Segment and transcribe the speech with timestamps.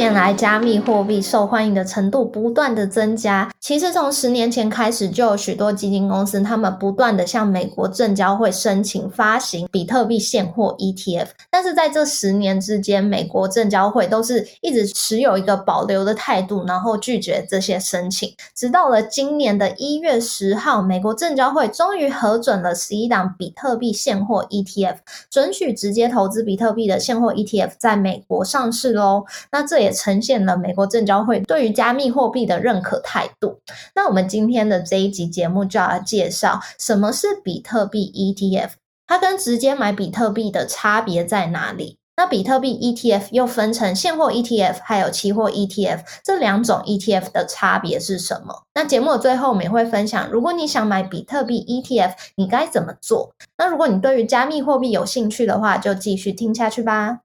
[0.00, 3.52] 年来，加密货币受欢迎的程度不断的增加。
[3.60, 11.26] 其实从十年前开始，就有许多基金公司，他们不断的向美国证交会申请发行比特币现货 ETF。
[11.50, 18.32] 但是在这十年之间，美国证交会都是一直持有一个保留的态度，然后拒绝这些申请。
[18.56, 24.96] 直到了今年的一月十号，美国证交会终于核准了十一档比特币现货 ETF，
[25.30, 29.26] 准许直接投资比特币的现货 ETF 在美国上市喽。
[29.52, 33.58] 那这也呈现了美国证交会对于加密货币的认可态度。
[33.94, 38.70] 那我们今天的这一集节目就要介绍什么是比特币 ETF，
[39.06, 41.96] 它跟直接买比特币的差别在哪里？
[42.16, 48.64] 那比特币 ETF 又分成现货 ETF 还有期货 ETF 这两种 ETF 的差别是什么？
[48.74, 53.32] 那节目的最后我们也会分享，如果你想买比特币 ETF，你该怎么做？
[53.56, 57.20] 那如果你对于加密货币有兴趣的话，就继续听下去吧。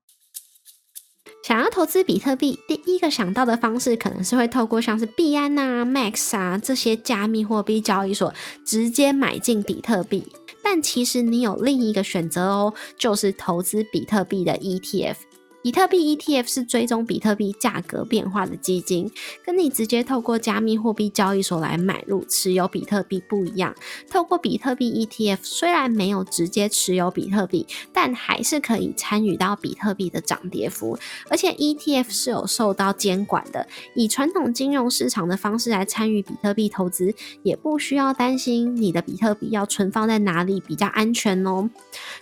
[1.46, 8.34] 想要投资比特币，第一个想到的方式可能是会透过像是币安啊、Max 啊这些加密货币交易所
[8.66, 10.26] 直接买进比特币。
[10.64, 15.18] 但其实你有另一个选择哦，就是投资比特币的 ETF。
[15.66, 19.10] 比特币 ETF 是追踪比特币价格变化的基金，
[19.44, 23.74] 跟你直接透过加密货币交易所来买入持有比特币不一样。
[24.08, 31.00] 透过比特币 ETF，虽然没有直接持有比特币，但还是可以参与到比特币的涨跌幅。
[31.32, 41.68] 而且 ETF 是有受到监管的，以传统金融市场的方式来参与比特币投资，也不需要担心你的比特币要存放在哪里比较安全哦。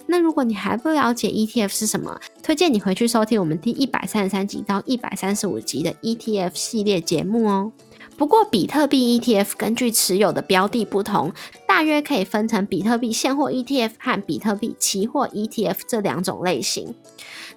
[0.07, 3.32] 那如果你还不了解 ETF 是什么，推荐你回去收听。
[3.37, 7.71] 我们第一百三十三集到一百三十五集的 ETF 系列节目哦。
[8.15, 11.33] 不过，比特币 ETF 根据持有的标的不同，
[11.67, 16.93] 大约可以分成比特币现货 ETF 和比特币期货 ETF 这两种类型。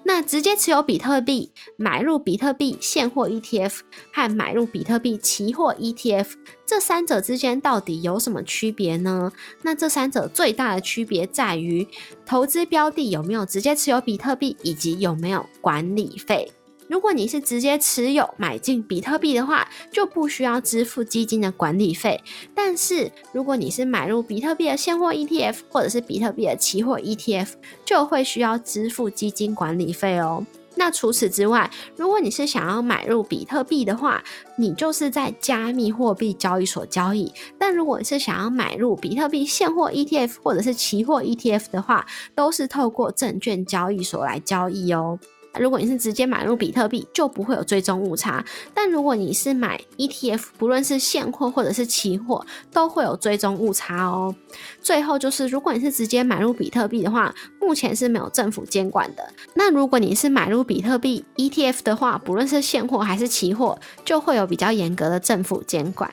[0.08, 3.80] 那直接持有比特币买入比特币现货 ETF
[4.12, 6.28] 和买入比特币期货 ETF
[6.64, 9.32] 这三者之间到底有什么区别呢？
[9.62, 11.84] 那这三者最大的区别在于
[12.24, 16.52] 投资标的有没有直接持有比特币，以及有没有管理费。
[16.88, 22.22] 如果你是直接持有买进比特币的话，就不需要支付基金的管理费。
[22.54, 27.48] 但是如果你是买入比特币的现货 ETF 或者是比特币的期货 ETF，
[27.84, 30.46] 就会需要支付基金管理费哦。
[30.78, 34.22] 那除此之外，如果你是想要买入比特币的话，
[34.58, 45.18] 你就是在加密货币交易所交易；但如果你是想要买入比特币现货 ETF 或者是期货 ETF 的话，都是透过证券交易所来交易哦。
[45.58, 48.44] 如果你是直接买入比特币，就不会有追踪误差；
[48.74, 54.34] 但如果你是买 ETF，不论是现货或者是期货，都会有追踪误差哦。
[54.80, 59.28] 最后就是，如果你是直接买入比特币的话，目前是没有政府监管的。
[59.54, 66.10] 那如果你是买入比特币 ETF 的话，不论是现货还是期货，就会有比较严格的政府监管。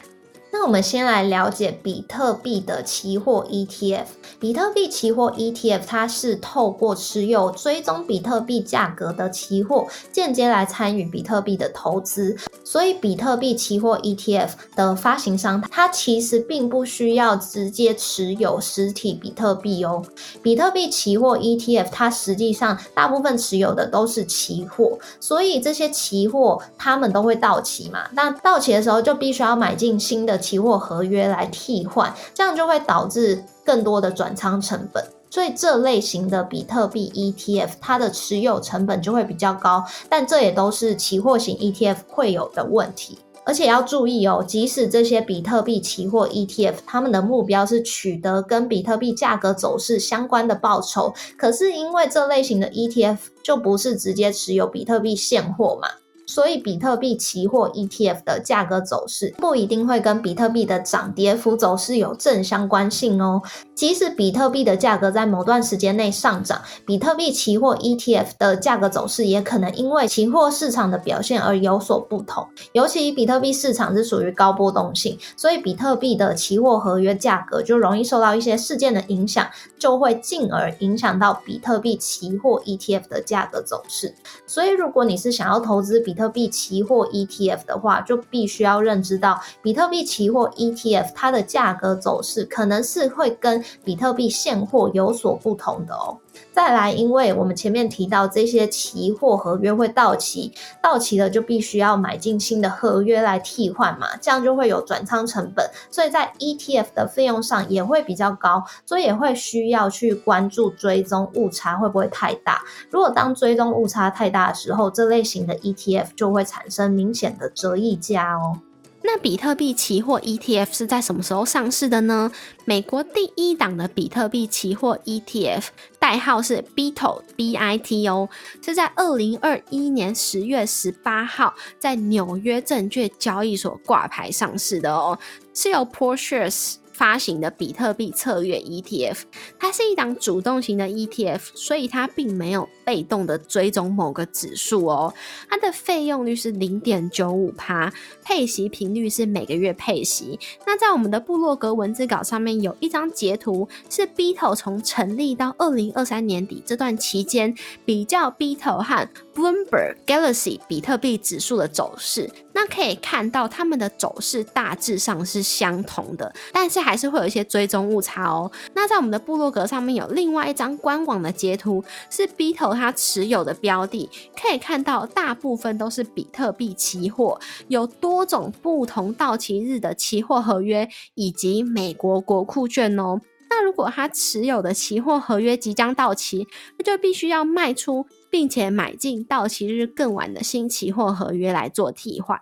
[0.64, 4.06] 我们先来了解比特币的期货 ETF。
[4.40, 12.38] 比特币期货 ETF 它是透过持有追踪比特币价格的期货，间接来参与比特币的投资。
[12.64, 20.02] 所以，比特币期货 ETF 的发行商，它其实并不需要直接持有实体比特币哦。
[20.42, 28.08] 比特币期货 ETF 它实际上大部分持有的都是期货，所以这些期货它们都会到期嘛。
[28.14, 30.40] 那到期的时候就必须要买进新的。
[30.53, 43.18] 期期货合约来替换，这样就会导致更多的转仓成本，所以这类型的比特币 ETF 它的持有成本就会比较高，但这也都是期货型 ETF 会有的问题。
[43.46, 55.88] 而且要注意哦，即使这些比特币期货 ETF 他们的目标是取得跟比特币价格走势相关的报酬，可是因为这类型的 ETF 就不是直接持有比特币现货嘛。
[56.34, 63.40] 所以，比特币期货 ETF 的价格走势不一定会跟比特币的涨跌幅走势有正相关性哦。
[63.76, 72.48] 即使比特币的价格在某段时间内上涨，比特币期货 ETF 的价格走势也可能因为期货市场的表现而有所不同。
[72.74, 79.48] 尤其比特币市场是属于高波动性，所以比特币的期货合约价格就容易受到一些事件的影响，
[79.80, 84.14] 就会进而影响到比特币期货 ETF 的价格走势。
[84.46, 96.18] 所以，如果你是想要投资比特币期货 ETF 的话，就必须要认知到，比特币期货 ETF 它的价格走势可能是会跟比特币现货有所不同的哦。
[96.52, 100.52] 再来，因为我们前面提到这些期货合约会到期，
[100.82, 112.64] 到期了就必须要买进新的合约来替换嘛，这样就会有转仓成本，所以在 ETF 的费用上也会比较高，所以也会需要去关注追踪误差会不会太大。
[112.90, 118.58] 如果当追踪误差太大的时候，这类型的 ETF 就会产生明显的折溢价哦。
[119.06, 122.32] 那比特币期货 ETF 是在什么时候上市的呢？
[122.64, 125.66] 美国第一档的比特币期货 ETF
[126.00, 128.30] 代号是 BITO，B-I-T-O，
[128.64, 135.20] 是在二零二一年十月十八号在纽约证券交易所挂牌上市的哦，
[135.54, 136.78] 是由 Porsche。
[137.04, 139.24] 发行的比特币策略 ETF，
[139.60, 145.14] 它是一档主动型的 ETF，所以它并没有被动的追踪某个指数哦。
[145.50, 147.92] 它的费用率是零点九五趴，
[148.24, 150.40] 配息频率是每个月配息。
[150.66, 157.54] 那在我们的部落格文字稿上面有一张截图，是 Beto 从成立到二零二三年底这段期间
[157.84, 162.30] 比较 Beto 和 Bloomberg Galaxy 比特币指数的走势。
[162.56, 168.52] 那可以看到它们的走势大致上是相同的，但是还是会有一些追踪误差哦。
[168.76, 174.10] 那在我们的部落格上面有另外一张官网的截图，是 Beto 它持有的标的，
[174.40, 183.20] 可以看到大部分都是比特币期货，有多种不同到期日的期货合约，以及美国国库券哦。
[183.50, 186.48] 那如果他持有的期货合约即将到期，
[186.78, 192.42] 那就必须要卖出，并且买进到期日更晚的新期货合约来做替换。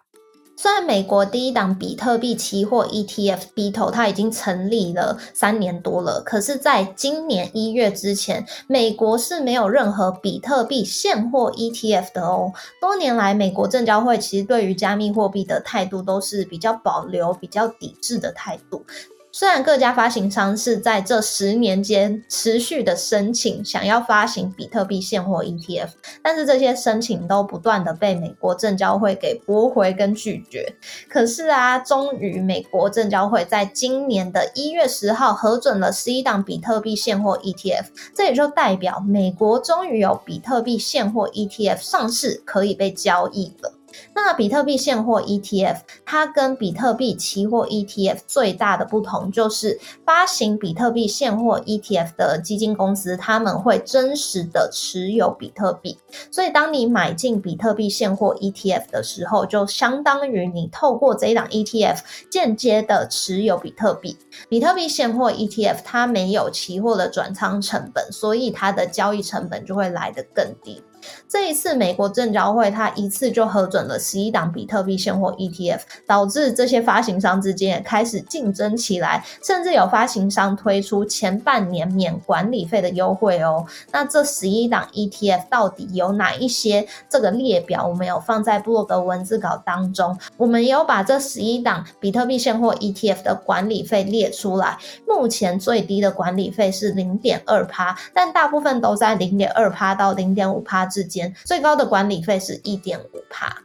[0.55, 12.53] 虽然美国第一档比特币期货 ETF BITO 它已经成立了三年多了，可是在今年一月之前，美国是没有任何比特币现货 ETF 的哦。
[12.79, 18.85] 多年来，美国证交会其实对于加密货币的态度都是比较保留、比较抵制的态度。
[19.33, 25.87] 虽然各家发行商是在这十年间持续的申请，想要发行比特币现货 ETF，
[26.21, 30.75] 但是这些申请都不断的被美国证交会给驳回跟拒绝。
[31.09, 43.73] 可是啊，终于美国证交会在今年的一月十号核准了十一档比特币现货 ETF，这也就代表美国终于有比特币现货 ETF 上市可以被交易了。
[44.13, 55.97] 那比特币现货 ETF，它跟比特币期货 ETF 最大的不同就是，发行比特币现货 ETF 的基金公司，他们会真实的持有比特币，
[56.29, 61.99] 所以当你买进比特币现货 ETF 的时候，就相当于你透过这一档 ETF
[62.29, 64.17] 间接的持有比特币。
[64.49, 70.83] 比特币现货 ETF 它没有期货的转仓成本，所以它的交易成本就会来得更低。
[71.27, 83.65] 这一次，美国证交会它一次就核准了十一档比特币现货 ETF，导致这些发行商之间也开始竞争起来，甚至有发行商推出前半年免管理费的优惠哦。
[83.91, 86.85] 那这十一档 ETF 到底有哪一些？
[87.09, 94.77] 这个列表我们有放在布洛格文字稿当中，我们也有把这十一档比特币现货 ETF 的管理费列出来。
[95.07, 100.81] 目前最低的管理费是零点二趴，但大部分都在零点二趴到零点五趴。
[100.91, 103.63] 之间最高的管理费是一点五帕。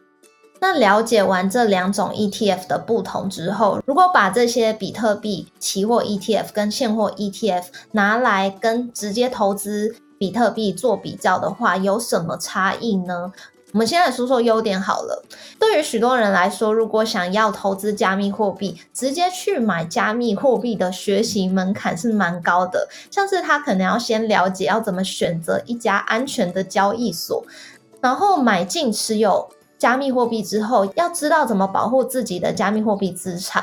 [0.58, 13.30] 那了解完这两种 ETF 的不同之后，如果把这些比特币期货 ETF 跟现货 ETF 拿来跟直接投资比特币做比较的话，有什么差异呢？
[13.76, 15.22] 我们先来说说优点好了。
[15.58, 22.88] 对于许多人来说，如果想要投资加密货币，直接去买加密货币的学习门槛是蛮高的。
[23.10, 27.44] 像是他可能要先了解要怎么选择一家安全的交易所，
[28.00, 33.62] 然后买进持有加密货币之后，要知道怎么保护自己的加密货币资产，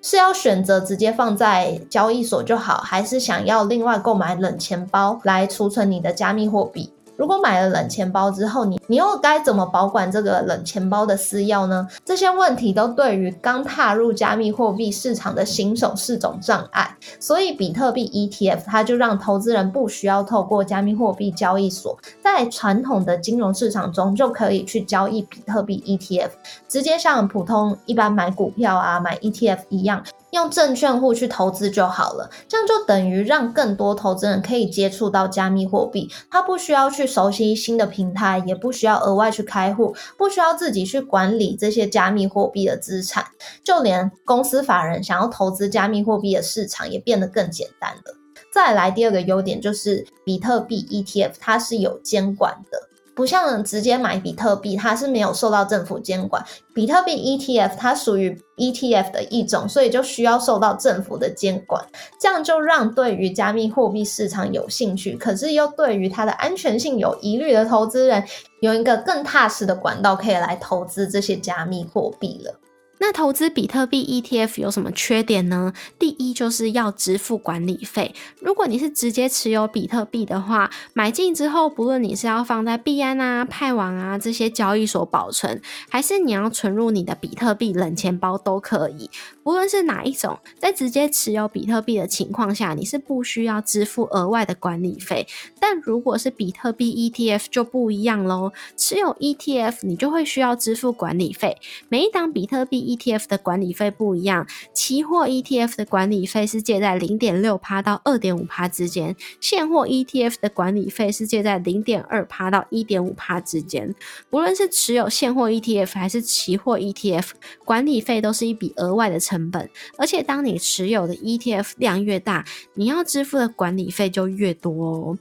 [0.00, 6.92] 是要选择直接放在交易所就好，还是想要另外购买冷钱包来储存你的加密货币？
[7.16, 11.86] 如果买了冷钱包之后，你你又该怎么保管这个冷钱包的私钥呢？
[12.04, 16.96] 这些问题都对于刚踏入加密货币市场的新手是种障碍。
[17.20, 26.30] 所以，比特币 ETF 它就让投资人不需要透过加密货币交易所，在传统的金融市场中就可以去交易比特币 ETF，
[26.68, 30.02] 直接像普通一般买股票啊、买 ETF 一样。
[30.34, 36.10] 用证券户去投资就好了，这样就等于让更多投资人可以接触到加密货币。
[36.28, 43.24] 他不需要去熟悉新的平台，也不需要额外去开户，不需要自己去管理这些加密货币的资产。
[43.62, 48.16] 就连公司法人想要投资加密货币的市场也变得更简单了。
[48.52, 52.93] 再来第二个优点就是比特币 ETF，它是有监管的。
[53.14, 56.44] 不像直接买比特币，它是没有受到政府监管。
[56.74, 61.84] 比特币 ETF 它属于 ETF 的一种，所以就需要受到政府的监管。
[62.20, 68.24] 这样就让对于加密货币市场有兴趣，可是又对于它的安全性有疑虑的投资人，
[68.60, 72.60] 有一个更踏实的管道可以来投资这些加密货币了。
[72.98, 75.72] 那投资比特币 ETF 有什么缺点呢？
[75.98, 78.14] 第一就是要支付管理费。
[78.40, 89.10] 如果你是直接持有比特币的话，买进之后，不论你是要放在币安啊、派网啊这些交易所保存，还是你要存入你的比特币冷钱包都可以。
[89.42, 95.26] 不论是哪一种，在直接持有比特币的情况下，你是不需要支付额外的管理费。
[95.60, 101.58] 但如果是比特币 ETF 就不一样喽，持有 ETF 你就会需要支付管理费。
[101.90, 113.94] 每一档比特币 ETF 的管理费不一样，期货 ETF 的管理费是介在零点六趴到二点五趴之间，现货 ETF 的管理费是介在零点二趴到一点五趴之间。
[114.30, 117.30] 不论是持有现货 ETF 还是期货 ETF，
[117.64, 125.18] 管理费都是一笔额外的成本，而且当你持有的 ETF 量越大，你要支付的管理费就越多哦。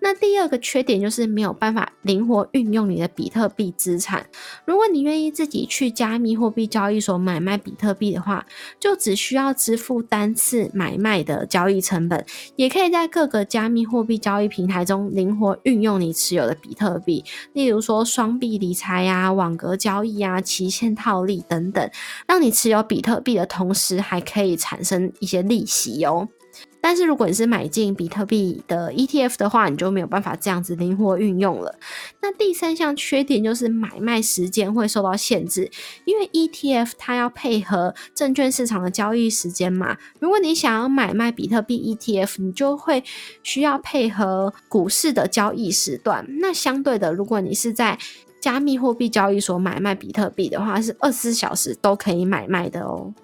[0.00, 4.26] 那第二个缺点就是没有办法灵活运用你的比特币资产。
[4.64, 8.44] 如果你愿意自己去加密货币交易所买卖比特币的话，
[8.78, 12.24] 就只需要支付单次买卖的交易成本，
[12.56, 21.90] 也可以在各个加密货币交易平台中灵活运用你持有的比特币，例如说双币理财呀、网格交易啊、期限套利等等，
[22.26, 26.28] 让你持有比特币的同时还可以产生一些利息哦。
[26.82, 31.78] 但是如果你是买进比特币的 ETF 的话，你就没有办法这样子灵活运用了。
[32.20, 35.70] 那第三项缺点就是买卖时间会受到限制，
[36.04, 39.96] 因为 ETF 它要配合证券市场的交易时间嘛。
[40.18, 43.04] 如果你想要买卖比特币 ETF，你就会
[43.44, 46.26] 需要配合股市的交易时段。
[46.40, 47.96] 那相对的，如果你是在
[48.40, 53.14] 加密货币交易所买卖比特币的话，是二十四小时都可以买卖的哦。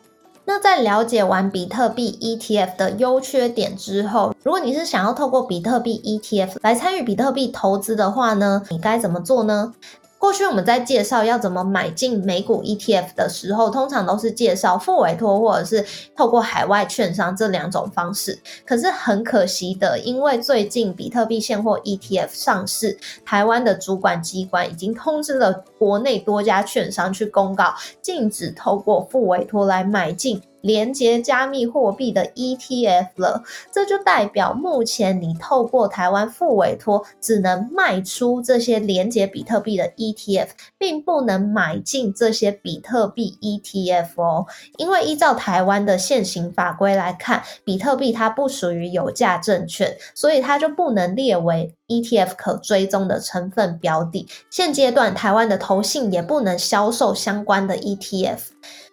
[0.48, 9.74] 那在了解完比特币 ETF 的优缺点之后，如果你是想要透过比特币 ETF 来参与比特币投资的话呢，你该怎么做呢？
[10.18, 15.84] 过去我们在介绍要怎么买进美股 ETF 的时候，通常都是介绍副委托或者是
[16.16, 18.38] 透过海外券商这两种方式。
[18.66, 27.72] 可是很可惜的，因为最近比特币现货 ETF 上市，台湾的主管机关已经通知了国内多家券商去公告，
[28.02, 30.42] 禁止透过副委托来买进。
[30.60, 44.46] 连接加密货币的 ETF 了，这就代表目前你透过台湾副委托只能卖出这些连接比特币的 ETF，并不能买进这些比特币 ETF 哦。
[44.76, 54.26] 因为依照台湾的现行法规来看，比特币它不属于有价证券，所以它就不能列为 ETF 可追踪的成分标的。
[54.50, 58.38] 现阶段台湾的投信也不能销售相关的 ETF。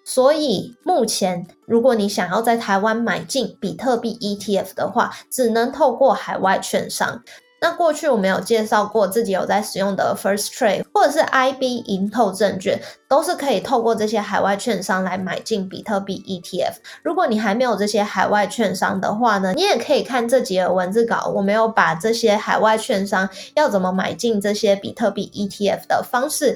[0.08, 7.22] 所以目前，如果你想要在台湾买进比特币 ETF 的话，只能透过海外券商。
[7.60, 16.76] 那过去我们有介绍过，自己有在使用的 First Trade 或者是 IB 银透证券，都是可以透过这些海外券商来买进比特币 ETF。
[17.02, 26.56] 如果你还没有这些海外券商的话呢，你也可以看这几页文字稿，我没有把这些海外券商要怎么买进这些比特币 ETF 的方式。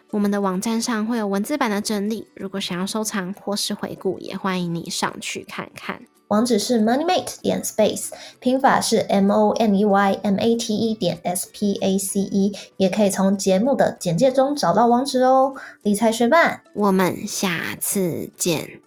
[0.11, 6.01] 我们的网站上会有文字版的整理，如果想要收藏或是回顾，也欢迎你上去看看。
[6.27, 8.09] 网址是 moneymate 点 space，
[8.41, 15.53] 拼法是 m o n e y m a t e 点 s p a c e，也可以从节目的简介中找到网址哦。
[15.81, 18.81] 理财学伴，我们下次见，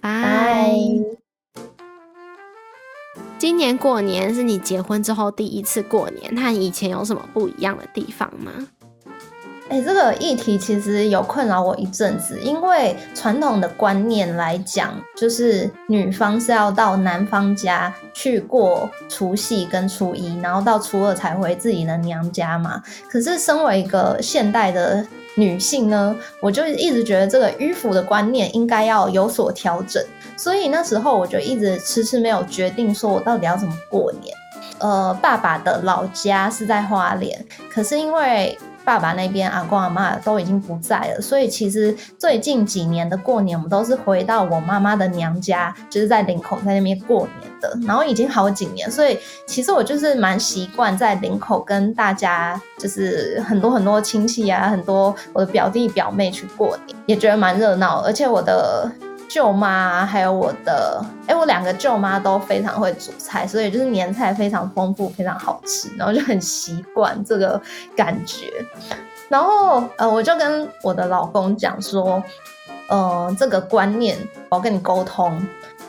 [0.00, 0.74] 拜。
[3.38, 8.52] 今年过年是你结婚之后第一次过年，和以前有什么不一样的地方吗？
[9.70, 22.82] 哎，这个议题其实有困扰我一阵子，因为传统的观念来讲，就是女方是要到男方家去过除夕跟初一，然后到初二才回自己的娘家嘛。
[23.08, 30.04] 可是身为一个现代的女性呢，我就一直觉得这个迂腐的观念应该要有所调整，
[30.36, 34.36] 所以那时候我就一直迟迟没有决定说我到底要怎么过年。
[34.78, 47.78] 呃，爸爸的老家是在花莲，可是因为爸爸那边阿公阿妈都已经不在了，所以其实最近几年的过年，我们都是回到我妈妈的娘家，就是在林口在那边过年的。
[47.86, 58.00] 然后已经好几年，所以其实我就是蛮习惯在林口跟大家，就是很多很多亲戚啊，很多我的表弟表妹去过年，也觉得蛮热闹。
[58.00, 58.90] 而且我的
[59.30, 67.60] 舅妈还有我的，哎，我两个舅妈都非常会煮菜，所以就是年菜非常丰富，非常好吃，然后就很习惯这个
[67.94, 68.48] 感觉。
[69.28, 72.20] 然后呃，我就跟我的老公讲说，
[72.88, 74.18] 呃，这个观念
[74.48, 75.40] 我要跟你沟通。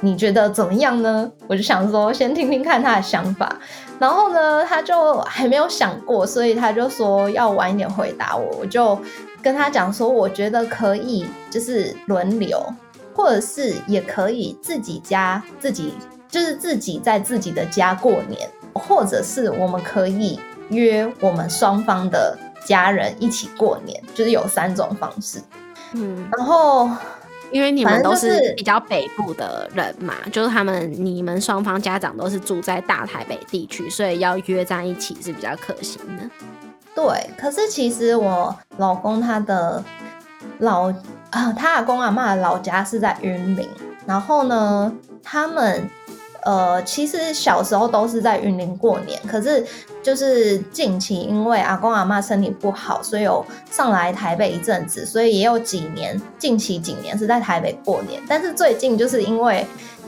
[0.03, 1.31] 你觉得怎么样呢？
[1.47, 3.55] 我就想说，先听听看他的想法。
[3.99, 8.57] 然后呢，他就还没有想过，所以他就说要晚一点回答我。
[8.59, 8.99] 我就
[9.41, 12.63] 跟他讲说，我觉得可以，就是轮流，
[13.13, 15.93] 或者是也可以自己家自己，
[16.29, 20.39] 就是自己在自己的家过年，或者是我们可以
[20.69, 25.39] 约我们双方的家人一起过年，就是有三种方式。
[25.93, 26.89] 嗯，然后。
[27.51, 36.23] 因为你们都是比较北部的人嘛，就是他们你们双方家长都是住在大台北地区，所以要约在一起是比较可行的。
[36.95, 39.83] 对，可是其实我老公他的
[40.59, 40.93] 老
[41.31, 43.67] 啊，他阿公阿妈的老家是在云林，
[44.05, 45.89] 然后呢，他们。
[46.43, 49.63] 呃，其实小时候都是在云林过年，可是
[50.01, 58.19] 就是近期因为阿公阿妈身体不好，所以有上来台北一阵子，所以也有几年，近期几年是在台北过年。
[58.27, 59.63] 但是最近就是因为，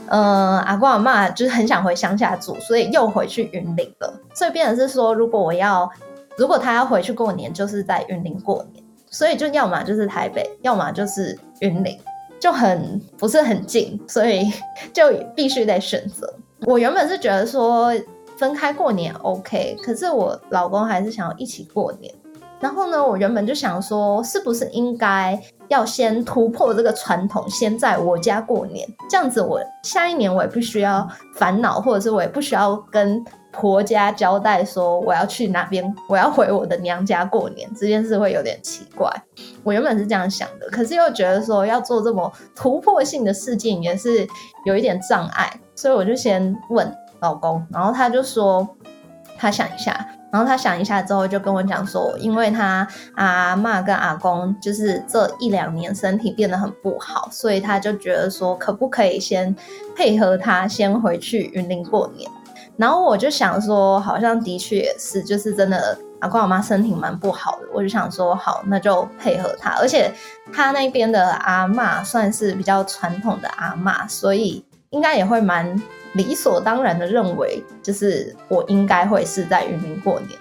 [0.08, 4.20] 呃，阿公阿妈就是很想回乡下住，所以又回去云林了。
[4.34, 5.88] 所以变成是说，如果我要，
[6.36, 8.82] 如果他要回去过年，就是在云林过年，
[9.14, 11.96] 所以就要么就是台北，要么就是云林。
[12.40, 14.52] 就很不是很近，所以
[14.92, 15.04] 就
[15.34, 16.30] 必须得选择。
[16.66, 17.90] 我原本是觉得说
[18.36, 22.12] 分开过年 OK，可是我老公还是想要一起过年。
[22.60, 33.24] 然后呢，我原本就想说，是不是应该要先突破这个传统，先在我家过年，这样子我下一年我也不需要烦恼，或者是我也不需要跟。
[33.56, 39.10] 婆家交代说我要去哪边，我要回我的娘家过年，这件事会有点奇怪。
[39.62, 44.26] 我原本是这样想的，可是又觉得说要做这么突破性的事情也是
[44.66, 48.68] 有一点障碍，所以我就先问老公，然后他就说
[49.38, 59.54] 他想一下，然后他想一下之后就跟我讲说，因为他阿妈跟阿公就是这一两年身体变得很不好，所以他就觉得说可不可以先
[59.96, 62.30] 配合他先回去云林过年。
[62.76, 67.66] 然后我就想说，好像的确也是，就是真的，阿公阿妈身体蛮不好的。
[67.72, 69.70] 我就想说，好，那就配合他。
[69.78, 70.12] 而且
[70.52, 75.80] 他那边的阿妈算是比较传统的阿妈，所以应该也会蛮
[76.14, 80.38] 理所当然的认为，就是我应该会是在云林过年。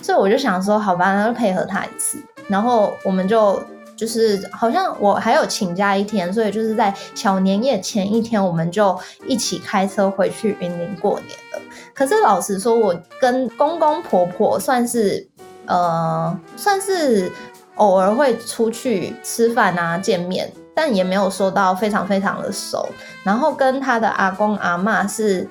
[0.00, 2.18] 所以我就想说，好吧，那就配合他一次。
[2.48, 3.62] 然后我们就。
[3.96, 11.60] 就是好像我还有请假一天，所以就是在小年夜前一天，我们就一起开车回去云林过年了。
[11.94, 15.28] 可是老实说，我跟公公婆婆算是
[15.66, 17.30] 呃，算是
[17.76, 22.88] 偶尔会出去吃饭啊，见面，但也没有说到非常非常的熟。
[23.22, 25.48] 然后跟他的阿公阿妈是，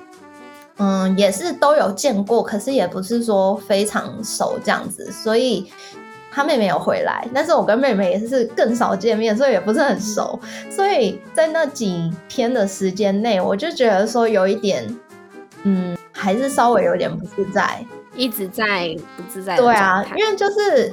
[0.76, 5.72] 嗯，也是都有见过，可是也不是说非常熟这样子，所以。
[6.34, 10.36] 他妹妹有回来，但是我跟妹妹也是更少见面，所以也不是很熟。
[10.68, 14.84] 所以在那几天的时间内，我就觉得说有一点，
[15.62, 19.56] 嗯，还是稍微有点不自在，一直在不自在。
[19.56, 20.92] 对啊，因为就是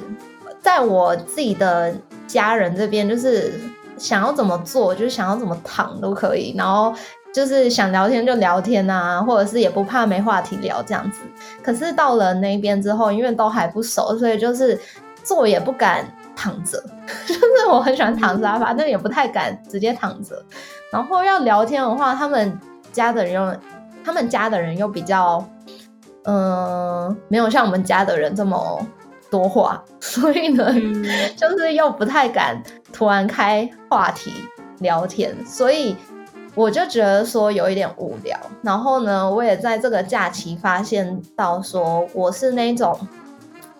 [0.60, 1.92] 在我自己的
[2.28, 3.52] 家人这边，就是
[3.98, 6.94] 想要怎么做，就是想要怎么躺都可以，然后
[7.34, 11.18] 就是想聊天就聊天啊，或者是也不怕没话题聊这样子。
[11.64, 14.78] 可是到了那边之后，因为都还不熟，所以就是。
[15.24, 16.04] 坐也不敢
[16.34, 16.82] 躺着，
[17.26, 20.42] 就是我很喜欢躺沙发，但也不太敢直接躺着。
[20.92, 22.58] 然后要聊天的话，他们
[22.92, 23.56] 家的人又，
[24.04, 25.44] 他们家的人又比较，
[26.24, 28.84] 嗯，没有像我们家的人这么
[29.30, 30.66] 多话， 所以呢，
[31.36, 34.32] 就是又不太敢突然开话题
[34.80, 35.96] 聊天，所以
[36.54, 38.38] 我就觉得说有一点无聊。
[38.62, 42.98] 然后呢，我也在这个假期发现到说，我是那种。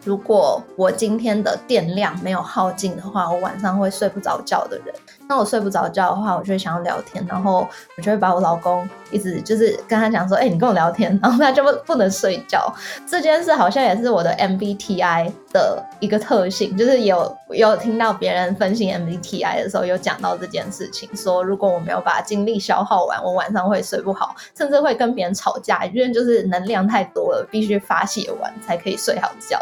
[0.05, 4.93] 如果我今天的电量没有耗尽的话，我晚上会睡不着觉的人。
[5.29, 12.73] 那我睡不着觉的话，我就会想要聊天，然后我就会把我老公一直就是跟他讲说，哎、你跟我聊天，然后他就不不能睡觉。
[13.07, 29.59] 这件事好像也是我的 MBTI 的一个特性，就是有有听到别人分析 MBTI 的时候，有讲到这件事情，说如果我没有把精力消耗完，我晚上会睡不好，甚至会跟别人吵架，因为就是能量太多了，必须发泄完才可以睡好觉。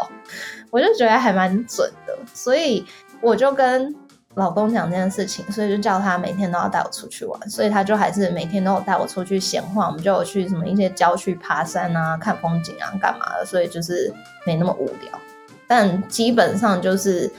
[0.69, 2.85] 我就觉得还蛮准的，所以
[3.21, 3.93] 我就跟
[4.35, 14.13] 老公讲这件事情，所以就叫他每天都要带我出去玩，所以他就还是每天都有带我出去闲晃，我们就有去什么一些郊区爬山啊、看风景啊、干嘛的，所以就是
[14.45, 15.19] 没那么无聊。
[15.67, 17.31] 但基本上就是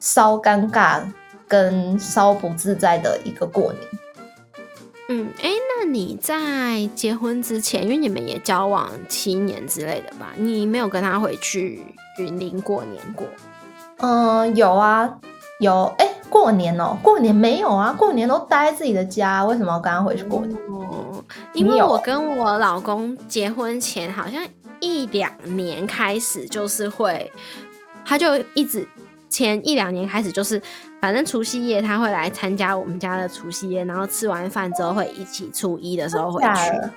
[0.00, 1.00] 稍尴尬
[1.48, 3.84] 跟稍不自在的一个过年。
[5.08, 11.84] 嗯，哎，那你在结婚之前，因为你们也交往七年之类的吧，你没有跟他回去
[12.18, 13.24] 云林过年过？
[13.98, 15.18] 嗯，有啊，
[15.60, 15.84] 有。
[15.98, 20.58] 哎、过年哦，过年没有啊，过年都待在自己的家，为什么要跟他回去过年？
[20.68, 24.46] 哦，因为我跟我老公结婚前好像
[24.80, 27.30] 一两年开始就是会，
[28.04, 28.86] 他就一直
[29.28, 30.60] 前一两年开始就是，
[31.00, 36.90] 反正除夕夜他会来参加我们家的除夕夜，然后吃完饭之后会一起初一的时候回去。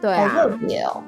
[0.00, 1.02] 对啊，好特别哦。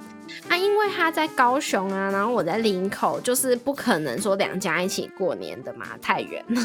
[0.48, 6.62] 啊，因为他在高雄啊，然后我在林口，就是不可能说两家一起过年的嘛，太远了。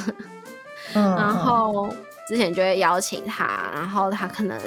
[0.94, 1.94] 嗯，然后
[2.28, 4.60] 之前就会邀请他，然后他可能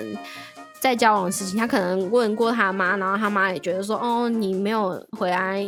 [0.80, 5.60] 在交往的事情，他可能问过他妈，然后他妈也觉得说，哦，你没有回来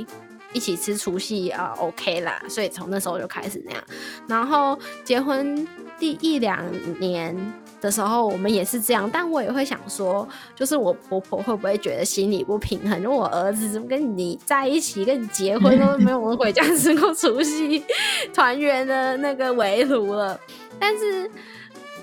[0.53, 3.83] 一起吃除夕啊、o k 啦，所以从那时候就开始那样。
[4.27, 5.67] 然后结婚
[5.99, 6.65] 第一两
[6.99, 7.37] 年
[7.81, 13.03] 的时候，我们也是这样，但我也会想说，就是我婆婆会不会觉得心里不平衡？
[13.03, 17.83] 就我儿子怎么跟你在一起，跟你结婚都没有我们回家吃过除夕
[18.35, 20.39] 团圆的那个围炉了。
[20.79, 21.31] 但是，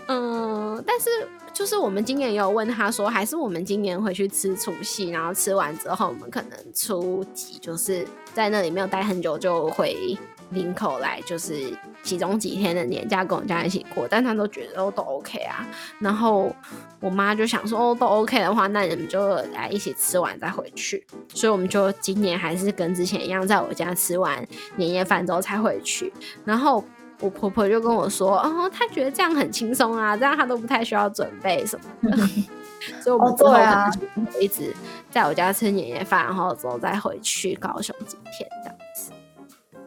[0.07, 1.09] 嗯、但是
[1.53, 10.17] 就是我们今年也有问他说，还是我们今年回去吃除夕，然后吃完之后，我们可能初几就是在那里没有待很久，就回
[10.51, 15.67] 林口来，就是其中几天的年假跟我们家一起过，但他都觉得哦都 OK 啊。
[15.99, 16.55] 然后
[16.99, 21.05] 我妈就想说，哦都 OK 的话，那你们就来一起吃完再回去。
[21.33, 26.13] 所以我们就今年还是跟之前一样，在我家吃完年夜饭之后才回去。
[26.45, 26.83] 然后
[27.19, 32.27] 我婆婆就跟我说，哦，她觉得这样很轻松啊，这样她都不太需要准备什么的。
[33.01, 34.73] 所以我们哦之后就会一直
[35.09, 38.76] 在我家吃年夜饭，然后之后再回去高雄几天这样子。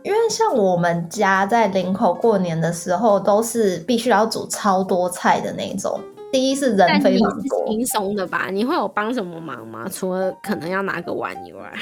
[0.02, 6.00] 因为像我们家在林口过年的时候，都是必须要煮超多菜的那种。
[6.32, 8.48] 第一是人非常多，轻松的吧？
[8.52, 9.86] 你会有帮什么忙吗？
[9.90, 11.72] 除了可能要拿个碗以外，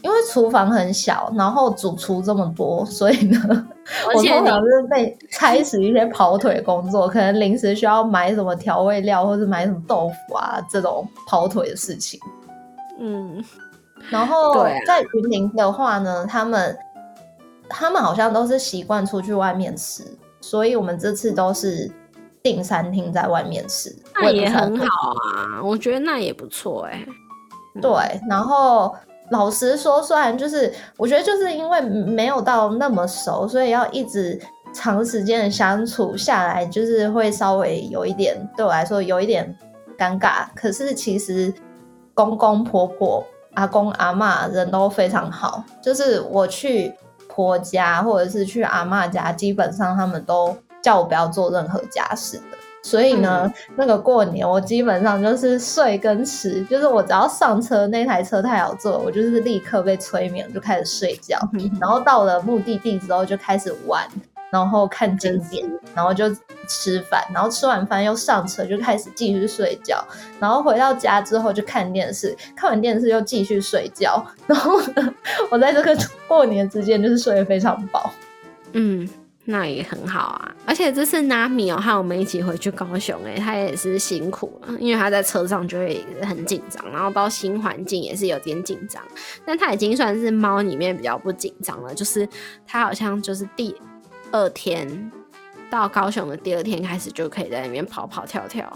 [0.00, 3.38] 因为厨房很小，然后主厨这么多，所以呢，
[4.14, 12.18] 我通常是被差使一些跑腿工作，可能临时需要买什么调味料，或者买什么豆腐啊这种跑腿的事情。
[12.98, 13.44] 嗯，
[14.08, 16.74] 然后在云林的话呢，他们
[17.68, 20.02] 他们好像都是习惯出去外面吃，
[20.40, 21.90] 所以我们这次都是
[22.42, 27.06] 订餐厅在外面吃，那也很好啊，我觉得那也不错哎、
[27.80, 28.94] 对，然后
[29.30, 34.40] 老实说，虽然就是我觉得就是因为没有到那么熟，所以要一直
[34.72, 39.54] 长时间的相处下来，就是会稍微有一点对我来说有一点
[39.98, 40.46] 尴尬。
[40.54, 41.52] 可是其实
[42.14, 46.94] 公公婆婆、阿公阿妈人都非常好，就是我去
[47.38, 52.58] 婆家或者是去阿嬷家，基本上他们都叫我不要做任何家事的。
[52.82, 61.38] 所以呢，那个过年我基本上就是睡跟吃，就是我只要上车那台车太好坐，我就是立刻被催眠，就开始睡觉。
[61.80, 64.04] 然后到了目的地之后就开始玩，
[64.50, 66.24] 然后看景点，然后就
[66.66, 70.02] 吃饭，然后吃完饭又上车就开始继续睡觉，
[70.38, 75.14] 然后回到家之后就看电视，看完电视又继续睡觉，然后呢，
[75.50, 78.10] 我在这个过年之间就是睡得非常饱。
[78.72, 79.08] 嗯，
[79.44, 80.54] 那也很好啊。
[80.66, 89.02] 而且这次 Nami 哦和我们一起回去高雄、欸，他也是辛苦了，因为他在车上就会很紧张，然后到新环境也是有点紧张。
[89.46, 92.28] 但他已经算是猫里面比较不紧张了，就是
[92.66, 93.74] 他好像就是第
[94.32, 95.10] 二天
[95.70, 98.70] 到高雄的第二天开始就可以在那边跑跑跳跳。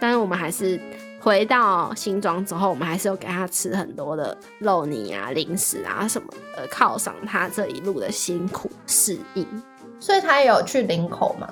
[0.00, 0.80] 但是我们还是
[1.20, 9.46] 回到新庄之后，我们还是有给他吃很多的肉泥啊、零食啊什么的，犒赏他这一路的辛苦适应。
[10.00, 11.48] 所以他有去林口吗？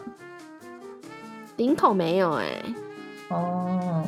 [1.56, 2.62] 林口没有哎、
[3.28, 4.02] 哦，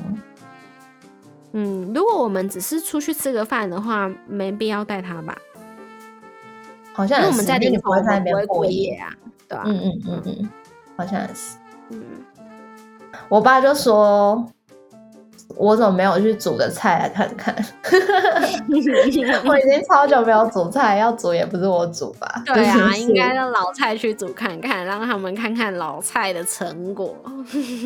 [1.53, 5.39] 嗯，如果我们只是出去吃个饭的话，没必要带他吧，
[6.95, 8.95] 好像也是因为我们在不会在那边过夜。
[8.97, 9.13] 啊，
[9.49, 10.49] 对啊，嗯嗯嗯嗯，
[10.97, 11.57] 好像也是。
[11.91, 12.03] 嗯
[13.29, 14.47] 我爸就说。
[15.57, 17.55] 我怎么没有去煮个菜来看看？
[19.45, 22.43] 我已经超久没有煮菜，要煮也不是我煮吧？
[22.55, 27.15] 对啊， 应该让老蔡去煮看看，让他们看看老蔡的成果。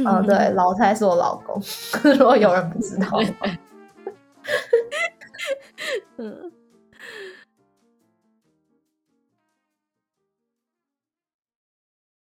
[0.05, 1.61] 哦，对， 老蔡是我老公，
[2.17, 3.21] 如果有人不知道。
[6.19, 6.53] 嗯。